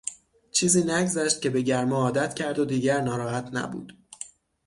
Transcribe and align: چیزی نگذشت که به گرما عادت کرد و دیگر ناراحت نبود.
چیزی 0.51 0.83
نگذشت 0.83 1.41
که 1.41 1.49
به 1.49 1.61
گرما 1.61 1.95
عادت 1.95 2.33
کرد 2.33 2.59
و 2.59 2.65
دیگر 2.65 3.01
ناراحت 3.01 3.49
نبود. 3.53 3.93